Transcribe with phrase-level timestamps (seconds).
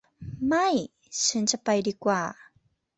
[0.47, 0.67] ไม่
[1.25, 2.21] ฉันจะไปดีกว่า